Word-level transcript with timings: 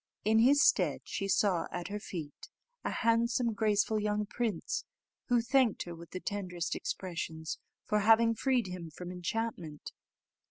In 0.25 0.39
his 0.39 0.63
stead 0.65 1.01
she 1.05 1.27
saw 1.27 1.67
at 1.71 1.89
her 1.89 1.99
feet 1.99 2.49
a 2.83 2.89
handsome, 2.89 3.53
graceful 3.53 3.99
young 4.01 4.25
prince, 4.25 4.83
who 5.27 5.41
thanked 5.43 5.83
her 5.83 5.93
with 5.93 6.09
the 6.09 6.19
tenderest 6.19 6.75
expressions 6.75 7.59
for 7.85 7.99
having 7.99 8.33
freed 8.33 8.65
him 8.65 8.89
from 8.89 9.11
enchantment. 9.11 9.91